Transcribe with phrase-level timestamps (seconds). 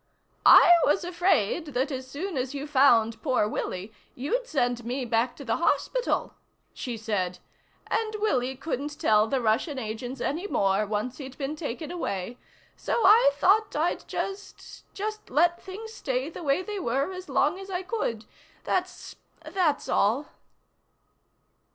[0.47, 5.35] "I was afraid that as soon as you found poor Willie you'd send me back
[5.35, 6.33] to the hospital,"
[6.73, 7.37] she said.
[7.85, 12.39] "And Willie couldn't tell the Russian agents any more once he'd been taken away.
[12.75, 17.59] So I thought I'd just just let things stay the way they were as long
[17.59, 18.25] as I could.
[18.63, 20.29] That's that's all."